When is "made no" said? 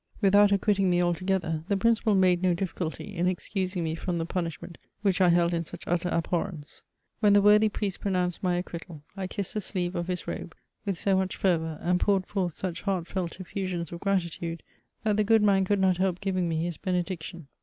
2.15-2.55